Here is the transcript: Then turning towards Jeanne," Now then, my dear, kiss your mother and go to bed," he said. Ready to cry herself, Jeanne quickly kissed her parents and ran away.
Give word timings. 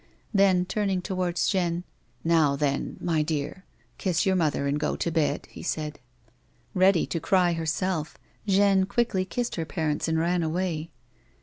Then 0.33 0.65
turning 0.65 1.03
towards 1.03 1.47
Jeanne," 1.47 1.83
Now 2.23 2.55
then, 2.55 2.97
my 2.99 3.21
dear, 3.21 3.65
kiss 3.99 4.25
your 4.25 4.35
mother 4.35 4.65
and 4.65 4.79
go 4.79 4.95
to 4.95 5.11
bed," 5.11 5.45
he 5.51 5.61
said. 5.61 5.99
Ready 6.73 7.05
to 7.05 7.19
cry 7.19 7.53
herself, 7.53 8.17
Jeanne 8.47 8.87
quickly 8.87 9.25
kissed 9.25 9.57
her 9.57 9.65
parents 9.65 10.07
and 10.07 10.17
ran 10.17 10.41
away. 10.41 10.89